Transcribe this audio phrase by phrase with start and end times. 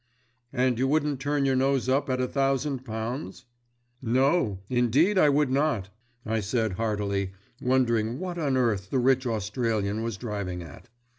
[0.51, 3.45] "And you wouldn't turn your nose up at a thousand pounds?"
[4.01, 5.91] "No, indeed I would not,"
[6.25, 10.89] I said heartily, wondering what on earth the rich Australian was driving at.